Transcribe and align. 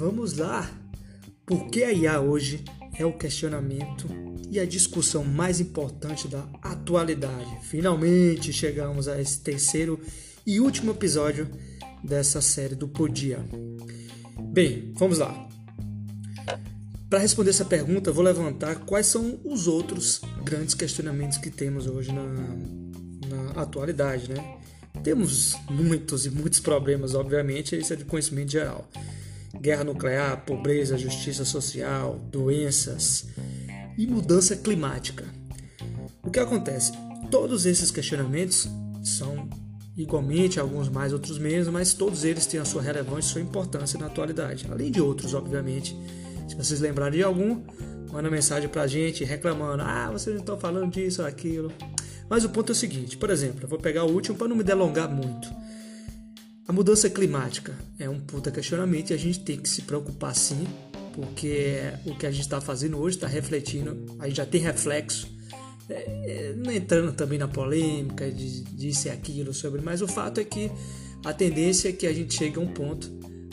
vamos 0.00 0.38
lá. 0.38 0.68
Por 1.44 1.68
que 1.68 1.84
a 1.84 1.92
IA 1.92 2.20
hoje 2.20 2.64
é 2.98 3.04
o 3.04 3.12
questionamento 3.12 4.08
e 4.50 4.58
a 4.58 4.64
discussão 4.64 5.22
mais 5.22 5.60
importante 5.60 6.26
da 6.26 6.48
atualidade? 6.62 7.58
Finalmente 7.64 8.50
chegamos 8.50 9.08
a 9.08 9.20
esse 9.20 9.40
terceiro 9.40 10.00
e 10.46 10.58
último 10.58 10.92
episódio 10.92 11.46
dessa 12.02 12.40
série 12.40 12.74
do 12.74 12.88
Podia. 12.88 13.44
Bem, 14.40 14.90
vamos 14.96 15.18
lá. 15.18 15.48
Para 17.10 17.18
responder 17.18 17.50
essa 17.50 17.64
pergunta, 17.66 18.10
vou 18.10 18.24
levantar 18.24 18.76
quais 18.86 19.06
são 19.06 19.38
os 19.44 19.66
outros 19.66 20.22
grandes 20.42 20.74
questionamentos 20.74 21.36
que 21.36 21.50
temos 21.50 21.86
hoje 21.86 22.10
na, 22.10 22.24
na 23.28 23.60
atualidade, 23.60 24.32
né? 24.32 24.56
Temos 25.04 25.56
muitos 25.68 26.24
e 26.24 26.30
muitos 26.30 26.58
problemas, 26.58 27.14
obviamente, 27.14 27.76
isso 27.76 27.92
é 27.92 27.96
de 27.96 28.04
conhecimento 28.04 28.52
geral. 28.52 28.88
Guerra 29.60 29.84
nuclear, 29.84 30.44
pobreza, 30.44 30.96
justiça 30.96 31.44
social, 31.44 32.18
doenças 32.30 33.26
e 33.98 34.06
mudança 34.06 34.56
climática. 34.56 35.24
O 36.22 36.30
que 36.30 36.40
acontece? 36.40 36.92
Todos 37.30 37.66
esses 37.66 37.90
questionamentos 37.90 38.66
são 39.04 39.48
igualmente, 39.96 40.58
alguns 40.58 40.88
mais, 40.88 41.12
outros 41.12 41.38
menos, 41.38 41.68
mas 41.68 41.92
todos 41.92 42.24
eles 42.24 42.46
têm 42.46 42.58
a 42.58 42.64
sua 42.64 42.80
relevância 42.80 43.28
e 43.28 43.32
sua 43.32 43.40
importância 43.42 43.98
na 43.98 44.06
atualidade, 44.06 44.66
além 44.70 44.90
de 44.90 45.00
outros, 45.00 45.34
obviamente. 45.34 45.94
Se 46.48 46.56
vocês 46.56 46.80
lembrarem 46.80 47.18
de 47.18 47.22
algum, 47.22 47.62
manda 48.10 48.30
mensagem 48.30 48.68
pra 48.68 48.86
gente 48.86 49.24
reclamando: 49.24 49.82
ah, 49.82 50.10
vocês 50.10 50.34
não 50.34 50.40
estão 50.40 50.58
falando 50.58 50.90
disso 50.90 51.22
aquilo. 51.22 51.70
Mas 52.28 52.44
o 52.44 52.48
ponto 52.48 52.70
é 52.70 52.72
o 52.72 52.76
seguinte, 52.76 53.16
por 53.16 53.28
exemplo, 53.28 53.64
eu 53.64 53.68
vou 53.68 53.78
pegar 53.78 54.04
o 54.04 54.10
último 54.12 54.38
para 54.38 54.48
não 54.48 54.56
me 54.56 54.62
delongar 54.62 55.10
muito. 55.10 55.59
A 56.70 56.72
mudança 56.72 57.10
climática 57.10 57.74
é 57.98 58.08
um 58.08 58.20
puta 58.20 58.48
questionamento 58.48 59.10
e 59.10 59.14
a 59.14 59.16
gente 59.16 59.40
tem 59.40 59.58
que 59.58 59.68
se 59.68 59.82
preocupar 59.82 60.32
sim, 60.36 60.68
porque 61.12 61.80
o 62.06 62.14
que 62.14 62.24
a 62.24 62.30
gente 62.30 62.42
está 62.42 62.60
fazendo 62.60 62.96
hoje 62.96 63.16
está 63.16 63.26
refletindo, 63.26 64.06
a 64.20 64.28
gente 64.28 64.36
já 64.36 64.46
tem 64.46 64.60
reflexo, 64.60 65.26
é, 65.88 66.54
é, 66.54 66.76
entrando 66.76 67.12
também 67.12 67.40
na 67.40 67.48
polêmica 67.48 68.30
de 68.30 68.62
disso 68.62 69.08
e 69.08 69.10
aquilo 69.10 69.52
sobre, 69.52 69.80
mas 69.82 70.00
o 70.00 70.06
fato 70.06 70.38
é 70.38 70.44
que 70.44 70.70
a 71.24 71.32
tendência 71.32 71.88
é 71.88 71.92
que 71.92 72.06
a 72.06 72.12
gente 72.12 72.36
chegue 72.36 72.56
a 72.56 72.60
um 72.60 72.68
ponto 72.68 73.10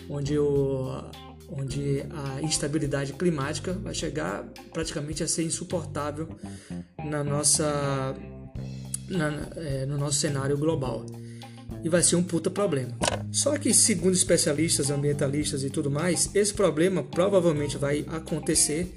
onde, 0.07 0.37
o, 0.37 1.03
onde 1.49 2.05
a 2.11 2.43
instabilidade 2.43 3.13
climática 3.13 3.73
vai 3.73 3.95
chegar 3.95 4.43
praticamente 4.71 5.23
a 5.23 5.27
ser 5.27 5.41
insuportável 5.41 6.29
na 7.03 7.23
nossa 7.23 8.13
na, 9.09 9.49
é, 9.55 9.87
no 9.87 9.97
nosso 9.97 10.19
cenário 10.19 10.55
global. 10.55 11.03
E 11.87 11.89
vai 11.89 12.03
ser 12.03 12.17
um 12.17 12.23
puta 12.23 12.49
problema. 12.49 12.91
Só 13.31 13.57
que, 13.57 13.73
segundo 13.73 14.13
especialistas, 14.13 14.89
ambientalistas 14.89 15.63
e 15.63 15.69
tudo 15.69 15.89
mais, 15.89 16.29
esse 16.35 16.53
problema 16.53 17.01
provavelmente 17.01 17.77
vai 17.77 18.05
acontecer 18.09 18.93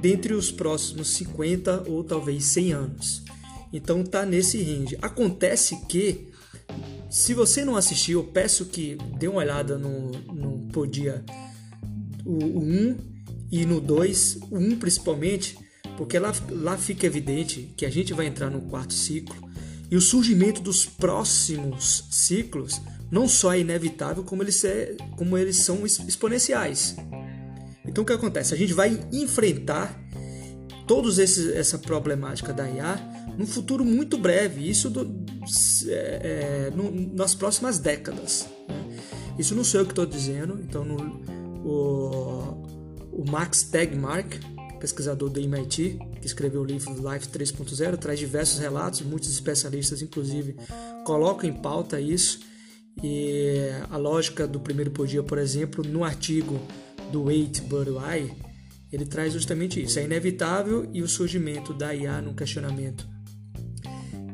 dentre 0.00 0.32
os 0.32 0.52
próximos 0.52 1.08
50 1.08 1.88
ou 1.88 2.04
talvez 2.04 2.44
100 2.44 2.72
anos. 2.72 3.24
Então 3.72 4.04
tá 4.04 4.24
nesse 4.24 4.62
range. 4.62 4.96
Acontece 5.02 5.74
que, 5.88 6.28
se 7.10 7.34
você 7.34 7.64
não 7.64 7.74
assistiu, 7.74 8.20
eu 8.20 8.26
peço 8.28 8.66
que 8.66 8.96
dê 9.18 9.26
uma 9.26 9.40
olhada 9.40 9.76
no, 9.76 10.12
no 10.32 10.68
Podia 10.68 11.24
o, 12.24 12.44
o 12.44 12.62
1 12.62 12.96
e 13.50 13.66
no 13.66 13.80
2, 13.80 14.38
o 14.52 14.56
1 14.56 14.78
principalmente, 14.78 15.58
porque 15.96 16.16
lá, 16.16 16.32
lá 16.48 16.78
fica 16.78 17.08
evidente 17.08 17.74
que 17.76 17.84
a 17.84 17.90
gente 17.90 18.14
vai 18.14 18.26
entrar 18.26 18.50
no 18.50 18.60
quarto 18.60 18.94
ciclo 18.94 19.49
e 19.90 19.96
o 19.96 20.00
surgimento 20.00 20.60
dos 20.60 20.86
próximos 20.86 22.04
ciclos 22.10 22.80
não 23.10 23.26
só 23.26 23.52
é 23.52 23.60
inevitável, 23.60 24.22
como 24.22 24.42
eles, 24.42 24.62
é, 24.64 24.96
como 25.16 25.36
eles 25.36 25.56
são 25.56 25.84
exponenciais. 25.84 26.96
Então 27.84 28.04
o 28.04 28.06
que 28.06 28.12
acontece? 28.12 28.54
A 28.54 28.56
gente 28.56 28.72
vai 28.72 29.00
enfrentar 29.12 30.00
todos 30.86 31.18
esses 31.18 31.54
essa 31.54 31.78
problemática 31.78 32.52
da 32.52 32.68
IA 32.68 32.98
num 33.36 33.46
futuro 33.46 33.84
muito 33.84 34.18
breve, 34.18 34.68
isso 34.68 34.90
do, 34.90 35.24
é, 35.88 36.68
é, 36.68 36.70
no, 36.74 37.14
nas 37.16 37.34
próximas 37.34 37.78
décadas. 37.78 38.48
Né? 38.68 38.98
Isso 39.38 39.54
não 39.54 39.64
sou 39.64 39.80
eu 39.80 39.86
que 39.86 39.92
estou 39.92 40.06
dizendo, 40.06 40.60
então 40.62 40.84
no, 40.84 41.20
o, 41.64 42.62
o 43.12 43.30
Max 43.30 43.62
Tegmark, 43.62 44.38
pesquisador 44.80 45.28
do 45.28 45.38
MIT, 45.38 45.98
que 46.20 46.26
escreveu 46.26 46.62
o 46.62 46.64
livro 46.64 46.92
Life 46.94 47.28
3.0, 47.28 47.96
traz 47.98 48.18
diversos 48.18 48.58
relatos, 48.58 49.02
muitos 49.02 49.30
especialistas, 49.30 50.02
inclusive, 50.02 50.56
colocam 51.04 51.48
em 51.48 51.52
pauta 51.52 52.00
isso. 52.00 52.40
E 53.02 53.68
a 53.88 53.96
lógica 53.96 54.46
do 54.46 54.58
primeiro 54.58 54.90
podia, 54.90 55.22
por 55.22 55.38
exemplo, 55.38 55.84
no 55.84 56.02
artigo 56.02 56.60
do 57.12 57.24
Wait 57.24 57.60
But 57.62 57.88
Why, 57.88 58.34
ele 58.92 59.06
traz 59.06 59.32
justamente 59.32 59.80
isso. 59.82 59.98
É 59.98 60.04
inevitável 60.04 60.88
e 60.92 61.02
o 61.02 61.08
surgimento 61.08 61.72
da 61.72 61.94
IA 61.94 62.20
no 62.20 62.34
questionamento 62.34 63.06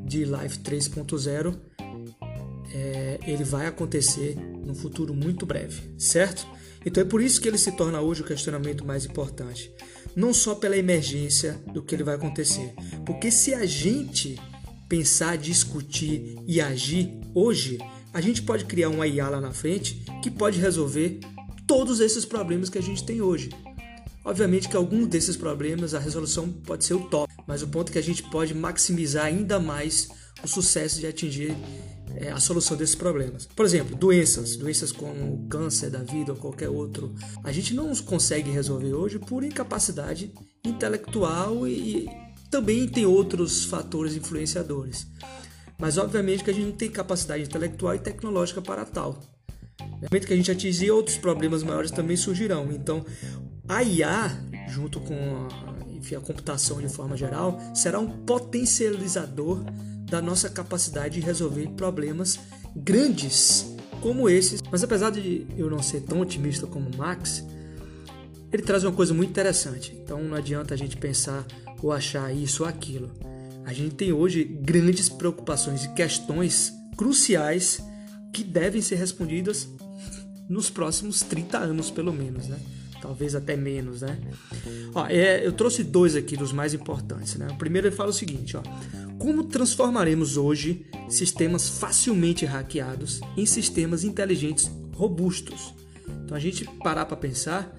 de 0.04 0.24
Life 0.24 0.58
3.0 0.60 1.54
é, 2.72 3.18
ele 3.26 3.44
vai 3.44 3.66
acontecer 3.66 4.36
no 4.36 4.74
futuro 4.74 5.14
muito 5.14 5.46
breve, 5.46 5.82
certo? 5.98 6.46
Então 6.86 7.02
é 7.02 7.06
por 7.06 7.20
isso 7.20 7.40
que 7.40 7.48
ele 7.48 7.58
se 7.58 7.72
torna 7.72 8.00
hoje 8.00 8.22
o 8.22 8.24
questionamento 8.24 8.86
mais 8.86 9.04
importante 9.04 9.70
não 10.16 10.32
só 10.32 10.54
pela 10.54 10.78
emergência 10.78 11.60
do 11.74 11.82
que 11.82 11.94
ele 11.94 12.02
vai 12.02 12.14
acontecer, 12.14 12.72
porque 13.04 13.30
se 13.30 13.52
a 13.52 13.66
gente 13.66 14.40
pensar, 14.88 15.36
discutir 15.36 16.38
e 16.46 16.58
agir 16.58 17.20
hoje, 17.34 17.78
a 18.14 18.20
gente 18.20 18.40
pode 18.40 18.64
criar 18.64 18.88
uma 18.88 19.06
IA 19.06 19.28
lá 19.28 19.40
na 19.40 19.52
frente 19.52 20.02
que 20.22 20.30
pode 20.30 20.58
resolver 20.58 21.20
todos 21.66 22.00
esses 22.00 22.24
problemas 22.24 22.70
que 22.70 22.78
a 22.78 22.82
gente 22.82 23.04
tem 23.04 23.20
hoje. 23.20 23.50
Obviamente 24.24 24.68
que 24.68 24.76
algum 24.76 25.06
desses 25.06 25.36
problemas 25.36 25.92
a 25.92 25.98
resolução 25.98 26.50
pode 26.50 26.84
ser 26.84 26.94
o 26.94 27.04
top, 27.08 27.32
mas 27.46 27.62
o 27.62 27.68
ponto 27.68 27.90
é 27.90 27.92
que 27.92 27.98
a 27.98 28.02
gente 28.02 28.22
pode 28.22 28.54
maximizar 28.54 29.26
ainda 29.26 29.60
mais 29.60 30.08
o 30.42 30.48
sucesso 30.48 30.98
de 30.98 31.06
atingir 31.06 31.54
é, 32.16 32.30
a 32.30 32.40
solução 32.40 32.76
desses 32.76 32.94
problemas. 32.94 33.46
Por 33.46 33.64
exemplo, 33.64 33.96
doenças, 33.96 34.56
doenças 34.56 34.92
como 34.92 35.46
câncer 35.48 35.90
da 35.90 36.00
vida 36.00 36.32
ou 36.32 36.38
qualquer 36.38 36.68
outro, 36.68 37.14
a 37.44 37.52
gente 37.52 37.74
não 37.74 37.94
consegue 37.96 38.50
resolver 38.50 38.94
hoje 38.94 39.18
por 39.18 39.44
incapacidade 39.44 40.32
intelectual 40.64 41.66
e, 41.66 42.08
também 42.50 42.86
tem 42.88 43.04
outros 43.04 43.64
fatores 43.64 44.14
influenciadores. 44.14 45.06
Mas 45.78 45.98
obviamente 45.98 46.42
que 46.42 46.50
a 46.50 46.54
gente 46.54 46.66
não 46.66 46.72
tem 46.72 46.90
capacidade 46.90 47.42
intelectual 47.42 47.94
e 47.94 47.98
tecnológica 47.98 48.62
para 48.62 48.84
tal. 48.84 49.20
No 49.78 50.08
momento 50.10 50.26
que 50.26 50.32
a 50.32 50.36
gente 50.36 50.50
atingir 50.50 50.90
outros 50.90 51.18
problemas 51.18 51.62
maiores 51.62 51.90
também 51.90 52.16
surgirão. 52.16 52.72
Então, 52.72 53.04
a 53.68 53.82
IA, 53.82 54.30
junto 54.68 55.00
com 55.00 55.14
a, 55.14 55.92
enfim, 55.92 56.14
a 56.14 56.20
computação 56.20 56.80
de 56.80 56.88
forma 56.88 57.16
geral, 57.16 57.60
será 57.74 57.98
um 57.98 58.24
potencializador 58.24 59.62
da 60.06 60.22
nossa 60.22 60.48
capacidade 60.48 61.20
de 61.20 61.26
resolver 61.26 61.68
problemas 61.70 62.38
grandes 62.74 63.74
como 64.00 64.28
esses. 64.28 64.62
Mas 64.70 64.82
apesar 64.84 65.10
de 65.10 65.46
eu 65.56 65.68
não 65.68 65.82
ser 65.82 66.02
tão 66.02 66.20
otimista 66.20 66.66
como 66.66 66.96
Max, 66.96 67.44
ele 68.52 68.62
traz 68.62 68.84
uma 68.84 68.92
coisa 68.92 69.12
muito 69.12 69.30
interessante. 69.30 69.92
Então 70.02 70.22
não 70.22 70.36
adianta 70.36 70.74
a 70.74 70.76
gente 70.76 70.96
pensar 70.96 71.44
ou 71.82 71.92
achar 71.92 72.34
isso 72.34 72.62
ou 72.62 72.68
aquilo. 72.68 73.10
A 73.64 73.72
gente 73.72 73.96
tem 73.96 74.12
hoje 74.12 74.44
grandes 74.44 75.08
preocupações 75.08 75.84
e 75.84 75.92
questões 75.92 76.72
cruciais 76.96 77.80
que 78.32 78.44
devem 78.44 78.80
ser 78.80 78.96
respondidas 78.96 79.68
nos 80.48 80.70
próximos 80.70 81.20
30 81.22 81.58
anos, 81.58 81.90
pelo 81.90 82.12
menos, 82.12 82.46
né? 82.46 82.58
Talvez 83.00 83.34
até 83.34 83.56
menos, 83.56 84.02
né? 84.02 84.18
Ó, 84.94 85.06
é, 85.06 85.46
eu 85.46 85.52
trouxe 85.52 85.84
dois 85.84 86.16
aqui 86.16 86.36
dos 86.36 86.52
mais 86.52 86.74
importantes, 86.74 87.36
né? 87.36 87.48
O 87.50 87.56
primeiro 87.56 87.88
ele 87.88 87.96
fala 87.96 88.10
o 88.10 88.12
seguinte, 88.12 88.56
ó. 88.56 88.62
Como 89.18 89.44
transformaremos 89.44 90.36
hoje 90.36 90.86
sistemas 91.08 91.68
facilmente 91.68 92.44
hackeados 92.44 93.20
em 93.36 93.46
sistemas 93.46 94.04
inteligentes 94.04 94.70
robustos? 94.94 95.74
Então 96.24 96.36
a 96.36 96.40
gente 96.40 96.64
parar 96.82 97.06
para 97.06 97.16
pensar, 97.16 97.74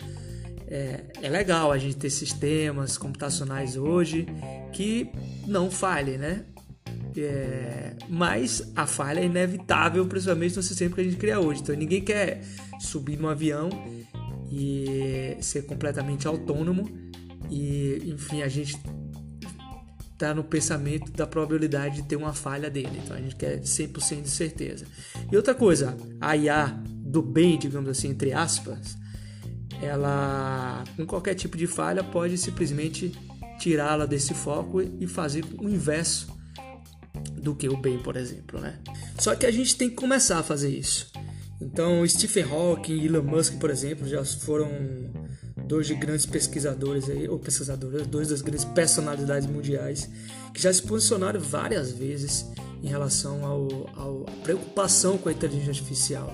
é, 0.68 1.06
é, 1.21 1.30
legal 1.30 1.71
a 1.71 1.77
gente 1.77 1.95
ter 1.95 2.09
sistemas 2.09 2.97
computacionais 2.97 3.77
hoje 3.77 4.25
que 4.74 5.09
não 5.45 5.71
falhem, 5.71 6.18
né? 6.18 6.45
É, 7.15 7.94
mas 8.09 8.71
a 8.75 8.86
falha 8.86 9.21
é 9.21 9.25
inevitável, 9.25 10.06
principalmente 10.06 10.56
no 10.56 10.63
sistema 10.63 10.94
que 10.94 11.01
a 11.01 11.03
gente 11.03 11.18
cria 11.18 11.39
hoje. 11.39 11.62
Então 11.62 11.75
ninguém 11.75 12.01
quer 12.01 12.44
subir 12.80 13.18
no 13.18 13.27
avião 13.27 13.69
e 14.49 15.38
ser 15.41 15.63
completamente 15.63 16.27
autônomo 16.27 16.89
e, 17.49 18.01
enfim, 18.05 18.41
a 18.41 18.47
gente 18.47 18.77
está 20.17 20.33
no 20.33 20.44
pensamento 20.44 21.11
da 21.11 21.27
probabilidade 21.27 21.97
de 21.97 22.07
ter 22.07 22.15
uma 22.15 22.33
falha 22.33 22.69
dele. 22.69 22.99
Então 23.03 23.15
a 23.15 23.21
gente 23.21 23.35
quer 23.35 23.59
100% 23.61 24.23
de 24.23 24.29
certeza. 24.29 24.85
E 25.31 25.35
outra 25.35 25.53
coisa, 25.53 25.95
a 26.19 26.35
IA 26.35 26.67
do 26.88 27.21
bem, 27.21 27.57
digamos 27.57 27.89
assim, 27.89 28.09
entre 28.09 28.33
aspas, 28.33 28.97
ela 29.81 30.83
com 30.95 31.05
qualquer 31.05 31.35
tipo 31.35 31.55
de 31.55 31.67
falha 31.67 32.03
pode 32.03 32.38
simplesmente 32.38 33.13
tirá-la 33.59 34.05
desse 34.05 34.33
foco 34.33 34.81
e 34.81 35.07
fazer 35.07 35.45
o 35.59 35.69
inverso 35.69 36.35
do 37.33 37.55
que 37.55 37.69
o 37.69 37.77
bem, 37.77 38.00
por 38.00 38.15
exemplo, 38.15 38.59
né? 38.59 38.79
Só 39.19 39.35
que 39.35 39.45
a 39.45 39.51
gente 39.51 39.75
tem 39.75 39.89
que 39.89 39.95
começar 39.95 40.39
a 40.39 40.43
fazer 40.43 40.69
isso. 40.69 41.11
Então, 41.59 42.07
Stephen 42.07 42.44
Hawking 42.44 42.94
e 42.94 43.06
Elon 43.07 43.24
Musk, 43.24 43.57
por 43.59 43.69
exemplo, 43.69 44.07
já 44.07 44.24
foram 44.24 44.69
dois 45.65 45.88
de 45.88 45.95
grandes 45.95 46.25
pesquisadores 46.25 47.09
aí, 47.09 47.27
ou 47.27 47.39
pesquisadores, 47.39 48.07
dois 48.07 48.30
das 48.30 48.42
grandes 48.42 48.65
personalidades 48.65 49.48
mundiais 49.48 50.09
que 50.54 50.62
já 50.62 50.71
se 50.71 50.81
posicionaram 50.81 51.39
várias 51.39 51.92
vezes 51.92 52.45
em 52.81 52.88
relação 52.88 53.45
ao, 53.45 54.27
à 54.27 54.31
preocupação 54.44 55.18
com 55.18 55.30
a 55.30 55.31
inteligência 55.31 55.71
artificial. 55.71 56.33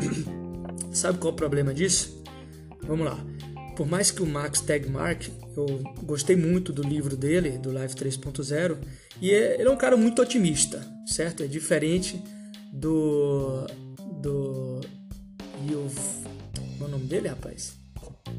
Sabe 0.92 1.18
qual 1.18 1.30
é 1.30 1.34
o 1.34 1.36
problema 1.36 1.72
disso? 1.72 2.22
Vamos 2.82 3.06
lá. 3.06 3.18
Por 3.76 3.86
mais 3.86 4.10
que 4.10 4.22
o 4.22 4.26
Max 4.26 4.60
Tegmark, 4.60 5.28
eu 5.56 5.82
gostei 6.02 6.34
muito 6.34 6.72
do 6.72 6.82
livro 6.82 7.16
dele, 7.16 7.58
do 7.58 7.70
Live 7.72 7.94
3.0, 7.94 8.78
e 9.20 9.30
é, 9.30 9.54
ele 9.60 9.68
é 9.68 9.70
um 9.70 9.76
cara 9.76 9.96
muito 9.96 10.20
otimista, 10.20 10.84
certo? 11.06 11.42
É 11.42 11.46
diferente 11.46 12.22
do 12.72 13.66
do 14.20 14.80
Yuv, 15.68 15.94
qual 16.78 16.82
é 16.82 16.84
o 16.84 16.88
nome 16.88 17.06
dele, 17.06 17.28
rapaz? 17.28 17.78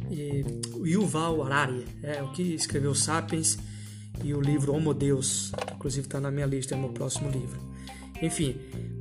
E, 0.09 0.43
Yuval 0.85 1.43
Harari, 1.43 1.85
é 2.03 2.21
o 2.21 2.31
que 2.31 2.41
escreveu 2.41 2.93
Sapiens 2.93 3.57
e 4.23 4.33
o 4.33 4.41
livro 4.41 4.73
Homo 4.73 4.93
Deus, 4.93 5.51
inclusive 5.73 6.07
está 6.07 6.19
na 6.19 6.31
minha 6.31 6.45
lista, 6.45 6.75
é 6.75 6.77
o 6.77 6.81
meu 6.81 6.89
próximo 6.89 7.29
livro. 7.29 7.59
Enfim, 8.21 8.55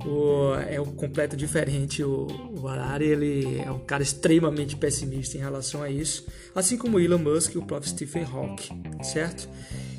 o, 0.06 0.54
é 0.54 0.80
um 0.80 0.92
completo 0.94 1.36
diferente. 1.36 2.02
O, 2.02 2.26
o 2.58 2.66
Harari 2.66 3.04
ele 3.04 3.58
é 3.58 3.70
um 3.70 3.80
cara 3.80 4.02
extremamente 4.02 4.76
pessimista 4.76 5.36
em 5.36 5.40
relação 5.40 5.82
a 5.82 5.90
isso, 5.90 6.26
assim 6.54 6.78
como 6.78 6.96
o 6.96 7.00
Elon 7.00 7.18
Musk 7.18 7.54
e 7.54 7.58
o 7.58 7.62
próprio 7.62 7.90
Stephen 7.90 8.24
Hawking, 8.24 8.82
certo? 9.02 9.48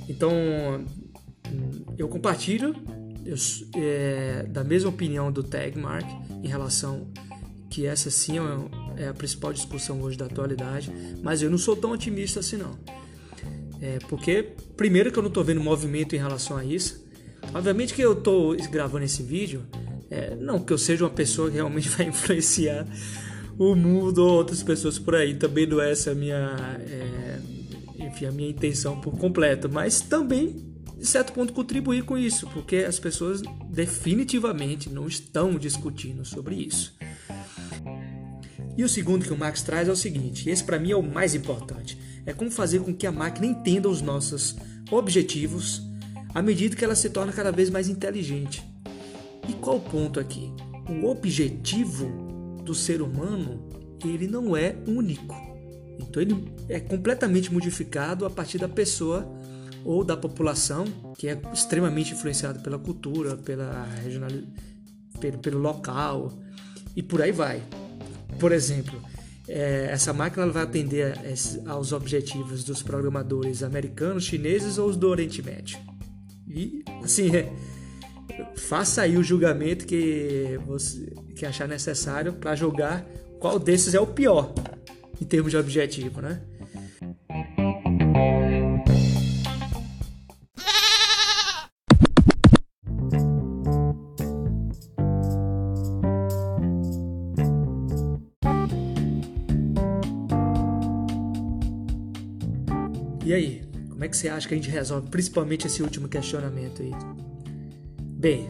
Então, 0.10 0.33
eu 1.98 2.07
compartilho 2.07 2.75
eu, 3.24 3.36
é, 3.75 4.44
da 4.50 4.63
mesma 4.63 4.89
opinião 4.89 5.31
do 5.31 5.44
Tagmark 5.44 6.07
em 6.43 6.47
relação 6.47 7.07
que 7.69 7.85
essa 7.85 8.11
sim 8.11 8.38
é, 8.38 9.03
é 9.03 9.07
a 9.07 9.13
principal 9.13 9.53
discussão 9.53 10.01
hoje 10.01 10.17
da 10.17 10.25
atualidade, 10.25 10.91
mas 11.23 11.41
eu 11.41 11.49
não 11.49 11.57
sou 11.57 11.75
tão 11.75 11.91
otimista 11.91 12.41
assim 12.41 12.57
não. 12.57 12.77
É, 13.81 13.97
porque, 14.07 14.53
primeiro, 14.77 15.11
que 15.11 15.17
eu 15.17 15.23
não 15.23 15.29
estou 15.29 15.43
vendo 15.43 15.59
movimento 15.59 16.15
em 16.15 16.19
relação 16.19 16.55
a 16.55 16.63
isso. 16.63 17.03
Obviamente 17.53 17.93
que 17.93 18.01
eu 18.01 18.13
estou 18.13 18.55
gravando 18.69 19.05
esse 19.05 19.23
vídeo, 19.23 19.63
é, 20.09 20.35
não 20.35 20.59
que 20.59 20.71
eu 20.71 20.77
seja 20.77 21.05
uma 21.05 21.09
pessoa 21.09 21.49
que 21.49 21.55
realmente 21.55 21.89
vai 21.97 22.07
influenciar 22.07 22.85
o 23.57 23.75
mundo 23.75 24.19
ou 24.19 24.33
outras 24.33 24.61
pessoas 24.61 24.99
por 24.99 25.15
aí. 25.15 25.33
Também 25.33 25.65
não 25.65 25.81
é 25.81 25.91
essa 25.91 26.11
a 26.11 26.15
minha, 26.15 26.55
é, 26.79 27.39
enfim, 28.05 28.25
a 28.25 28.31
minha 28.31 28.49
intenção 28.49 28.99
por 28.99 29.17
completo, 29.17 29.67
mas 29.67 30.01
também, 30.01 30.70
de 31.01 31.07
certo 31.07 31.33
ponto, 31.33 31.51
contribuir 31.51 32.03
com 32.03 32.18
isso, 32.18 32.48
porque 32.48 32.77
as 32.77 33.00
pessoas 33.00 33.42
definitivamente 33.69 34.89
não 34.89 35.07
estão 35.07 35.57
discutindo 35.57 36.24
sobre 36.24 36.56
isso. 36.56 36.95
E 38.77 38.83
o 38.83 38.89
segundo 38.89 39.25
que 39.25 39.33
o 39.33 39.38
Max 39.38 39.62
traz 39.62 39.89
é 39.89 39.92
o 39.92 39.95
seguinte: 39.95 40.50
esse 40.50 40.63
para 40.63 40.80
mim 40.80 40.92
é 40.92 40.95
o 40.95 41.03
mais 41.03 41.36
importante 41.36 41.98
é 42.25 42.33
como 42.33 42.51
fazer 42.51 42.80
com 42.81 42.94
que 42.94 43.07
a 43.07 43.12
máquina 43.12 43.48
entenda 43.48 43.89
os 43.89 44.01
nossos 44.01 44.56
objetivos 44.92 45.81
à 46.33 46.42
medida 46.42 46.75
que 46.75 46.86
ela 46.86 46.95
se 46.95 47.09
torna 47.09 47.33
cada 47.33 47.51
vez 47.51 47.69
mais 47.69 47.89
inteligente. 47.89 48.63
E 49.47 49.54
qual 49.54 49.77
o 49.77 49.81
ponto 49.81 50.19
aqui? 50.19 50.51
O 50.88 51.07
objetivo 51.07 52.62
do 52.63 52.74
ser 52.74 53.01
humano 53.01 53.68
ele 54.04 54.27
não 54.27 54.56
é 54.56 54.75
único. 54.88 55.36
Então 56.00 56.21
ele 56.21 56.51
é 56.69 56.80
completamente 56.80 57.51
modificado 57.51 58.25
a 58.25 58.30
partir 58.30 58.57
da 58.57 58.69
pessoa 58.69 59.27
ou 59.83 60.04
da 60.04 60.16
população 60.16 60.86
que 61.18 61.28
é 61.28 61.39
extremamente 61.54 62.13
influenciada 62.13 62.60
pela 62.60 62.78
cultura, 62.78 63.36
pela 63.38 63.83
regional, 64.04 64.30
pelo, 65.19 65.38
pelo 65.39 65.60
local 65.60 66.31
e 66.95 67.01
por 67.01 67.22
aí 67.22 67.31
vai. 67.31 67.63
Por 68.39 68.51
exemplo, 68.51 69.01
é, 69.48 69.88
essa 69.92 70.13
máquina 70.13 70.48
vai 70.48 70.63
atender 70.63 71.13
aos 71.66 71.92
objetivos 71.92 72.63
dos 72.63 72.81
programadores 72.81 73.63
americanos, 73.63 74.24
chineses 74.24 74.78
ou 74.78 74.89
os 74.89 74.95
do 74.95 75.07
Oriente 75.10 75.42
Médio. 75.42 75.78
E, 76.48 76.83
assim, 77.04 77.36
é, 77.36 77.51
faça 78.56 79.01
aí 79.01 79.18
o 79.18 79.24
julgamento 79.24 79.86
que 79.86 80.60
você 80.66 81.13
que 81.36 81.45
achar 81.45 81.68
necessário 81.68 82.33
para 82.33 82.56
julgar 82.56 83.04
qual 83.39 83.57
desses 83.57 83.95
é 83.95 84.00
o 84.00 84.06
pior 84.06 84.54
em 85.19 85.25
termos 85.25 85.51
de 85.51 85.57
objetivo, 85.57 86.22
né? 86.22 86.39
E 103.23 103.33
aí, 103.33 103.63
como 103.89 104.03
é 104.03 104.07
que 104.07 104.18
você 104.18 104.29
acha 104.29 104.47
que 104.47 104.56
a 104.56 104.57
gente 104.57 104.69
resolve 104.69 105.09
principalmente 105.09 105.68
esse 105.68 105.83
último 105.83 106.07
questionamento 106.07 106.81
aí? 106.81 106.91
Bem, 108.01 108.50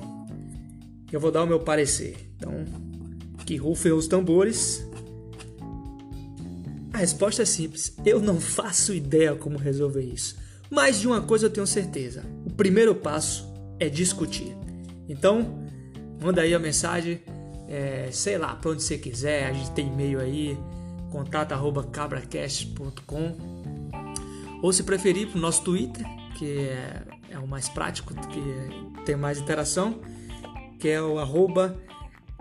eu 1.12 1.20
vou 1.20 1.30
dar 1.30 1.44
o 1.44 1.48
meu 1.48 1.60
parecer. 1.60 2.16
Então, 2.38 2.64
que 3.46 3.58
rufem 3.58 3.92
os 3.92 4.08
tambores. 4.08 4.88
A 6.94 7.00
resposta 7.00 7.42
é 7.42 7.46
simples. 7.46 7.94
Eu 8.06 8.22
não 8.22 8.40
faço 8.40 8.94
ideia 8.94 9.36
como 9.36 9.58
resolver 9.58 10.04
isso. 10.04 10.38
Mas 10.70 11.02
de 11.02 11.08
uma 11.08 11.22
coisa 11.22 11.48
eu 11.48 11.50
tenho 11.50 11.68
certeza. 11.68 12.24
O 12.46 12.52
primeiro 12.52 12.96
passo 12.96 13.46
é 13.78 13.90
discutir. 13.90 14.56
Então, 15.10 15.68
manda 16.22 16.44
aí 16.44 16.54
a 16.54 16.60
mensagem, 16.60 17.20
é, 17.68 18.08
sei 18.10 18.38
lá, 18.38 18.56
para 18.56 18.72
onde 18.72 18.84
você 18.84 18.98
quiser. 18.98 19.48
A 19.48 19.54
gente 19.54 19.72
tem 19.72 19.88
e-mail 19.88 20.22
aí, 20.22 20.58
contato@cabracast.com 21.12 23.61
ou 24.62 24.72
se 24.72 24.84
preferir, 24.84 25.28
para 25.28 25.38
o 25.38 25.42
nosso 25.42 25.64
Twitter, 25.64 26.06
que 26.38 26.60
é, 26.60 27.04
é, 27.32 27.40
o 27.40 27.48
mais 27.48 27.68
prático, 27.68 28.14
que 28.14 29.04
tem 29.06 29.16
mais 29.16 29.40
interação, 29.40 30.00
que 30.80 30.88
é 30.88 31.02
o 31.02 31.20
arroba 31.20 31.78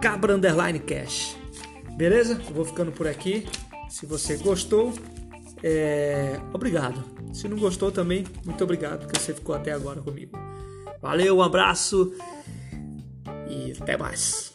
cabra 0.00 0.38
cash. 0.86 1.36
Beleza? 1.96 2.40
Eu 2.48 2.54
vou 2.54 2.64
ficando 2.64 2.92
por 2.92 3.06
aqui. 3.06 3.46
Se 3.88 4.06
você 4.06 4.36
gostou, 4.36 4.92
é... 5.62 6.40
obrigado. 6.52 7.02
Se 7.32 7.48
não 7.48 7.58
gostou 7.58 7.92
também, 7.92 8.24
muito 8.44 8.62
obrigado 8.64 9.00
porque 9.00 9.18
você 9.18 9.34
ficou 9.34 9.54
até 9.54 9.72
agora 9.72 10.00
comigo. 10.00 10.38
Valeu, 11.02 11.38
um 11.38 11.42
abraço 11.42 12.12
e 13.48 13.72
até 13.78 13.96
mais. 13.96 14.54